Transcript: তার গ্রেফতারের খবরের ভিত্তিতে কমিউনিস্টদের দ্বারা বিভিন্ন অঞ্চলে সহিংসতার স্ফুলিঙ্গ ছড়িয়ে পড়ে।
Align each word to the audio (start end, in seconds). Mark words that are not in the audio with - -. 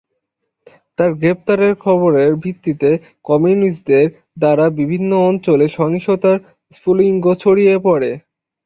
তার 0.99 1.11
গ্রেফতারের 1.15 1.73
খবরের 1.83 2.31
ভিত্তিতে 2.43 2.89
কমিউনিস্টদের 3.25 4.05
দ্বারা 4.37 4.65
বিভিন্ন 4.79 5.11
অঞ্চলে 5.29 5.65
সহিংসতার 5.77 6.37
স্ফুলিঙ্গ 6.75 7.25
ছড়িয়ে 7.41 7.75
পড়ে। 7.87 8.11